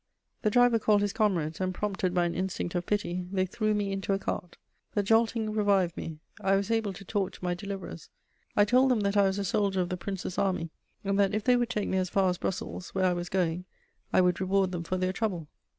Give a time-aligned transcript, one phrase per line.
[0.41, 3.91] The driver called his comrades and, prompted by an instinct of pity, they threw me
[3.91, 4.57] into a cart.
[4.95, 8.09] The jolting revived me; I was able to talk to my deliverers;
[8.55, 10.71] I told them that I was a soldier of the Princes' Army,
[11.03, 13.65] and that if they would take me as far as Brussels, where I was going,
[14.11, 15.49] I would reward them for their trouble.